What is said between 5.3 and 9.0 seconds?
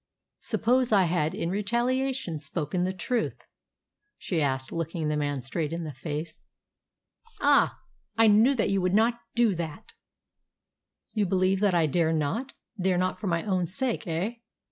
straight in the face. "Ah! I knew that you would